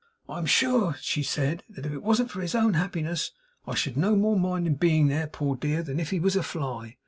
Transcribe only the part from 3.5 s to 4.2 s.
I should no